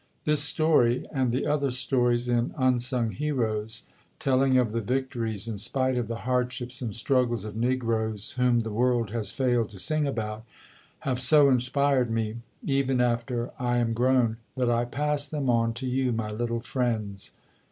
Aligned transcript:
This 0.23 0.41
story 0.41 1.05
and 1.13 1.31
the 1.31 1.45
other 1.45 1.69
stories 1.69 2.27
in 2.27 2.55
"Unsung 2.57 3.11
Heroes", 3.11 3.83
telling 4.17 4.57
of 4.57 4.71
the 4.71 4.81
victories 4.81 5.47
in 5.47 5.59
spite 5.59 5.95
of 5.95 6.07
the 6.07 6.21
hardships 6.25 6.81
and 6.81 6.95
struggles 6.95 7.45
of 7.45 7.55
Negroes 7.55 8.31
whom 8.31 8.61
the 8.61 8.71
world 8.73 9.11
has 9.11 9.31
failed 9.31 9.69
to 9.69 9.77
sing 9.77 10.07
about, 10.07 10.43
have 11.01 11.19
so 11.19 11.49
inspired 11.49 12.09
me, 12.09 12.37
even 12.65 12.99
after 12.99 13.49
I 13.59 13.77
am 13.77 13.93
grown, 13.93 14.37
that 14.57 14.71
I 14.71 14.85
pass 14.85 15.27
them 15.27 15.51
on 15.51 15.71
to 15.73 15.85
you, 15.85 16.11
my 16.11 16.31
little 16.31 16.61
friends. 16.61 17.33